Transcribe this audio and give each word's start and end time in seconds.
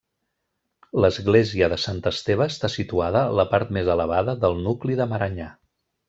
L'església 1.03 1.67
de 1.73 1.77
Sant 1.83 1.99
Esteve 2.13 2.47
està 2.53 2.69
situada 2.79 3.21
a 3.27 3.35
la 3.43 3.49
part 3.55 3.75
més 3.77 3.91
elevada 3.97 4.35
del 4.47 4.57
nucli 4.69 4.97
de 5.03 5.07
Maranyà. 5.13 5.51